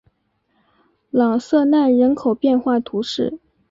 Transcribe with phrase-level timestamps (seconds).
[1.11, 3.37] 朗瑟奈人口变化图示